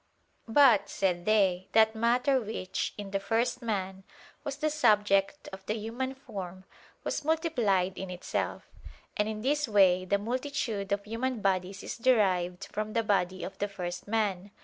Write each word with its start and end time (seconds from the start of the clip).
But, 0.47 0.89
said 0.89 1.25
they, 1.25 1.67
that 1.73 1.93
matter 1.93 2.41
which, 2.41 2.95
in 2.97 3.11
the 3.11 3.19
first 3.19 3.61
man, 3.61 4.03
was 4.43 4.55
the 4.57 4.71
subject 4.71 5.47
of 5.53 5.63
the 5.67 5.75
human 5.75 6.15
form, 6.15 6.63
was 7.03 7.23
multiplied 7.23 7.99
in 7.99 8.09
itself: 8.09 8.63
and 9.15 9.29
in 9.29 9.43
this 9.43 9.67
way 9.67 10.05
the 10.05 10.17
multitude 10.17 10.91
of 10.91 11.03
human 11.05 11.39
bodies 11.39 11.83
is 11.83 11.99
derived 11.99 12.65
from 12.71 12.93
the 12.93 13.03
body 13.03 13.43
of 13.43 13.59
the 13.59 13.67
first 13.67 14.07
man. 14.07 14.49